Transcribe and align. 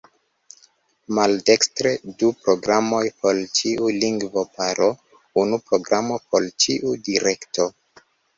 Maldekstre: 1.17 1.91
Du 2.23 2.29
programoj 2.45 3.01
por 3.25 3.41
ĉiu 3.59 3.91
lingvo-paro, 4.05 4.89
unu 5.43 5.61
programo 5.69 6.19
por 6.33 6.49
ĉiu 6.67 6.97
direkto. 7.11 7.71